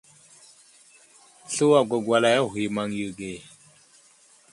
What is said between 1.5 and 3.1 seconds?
Slu agwagwazlay a ghuyo i maŋ yo